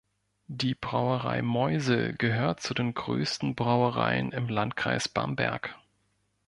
[0.47, 5.77] Die Brauerei Meusel gehört zu den größten Brauereien im Landkreis Bamberg.